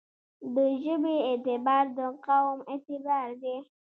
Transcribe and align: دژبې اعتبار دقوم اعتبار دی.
دژبې 0.55 1.15
اعتبار 1.27 1.85
دقوم 1.97 2.57
اعتبار 2.71 3.29
دی. 3.41 3.55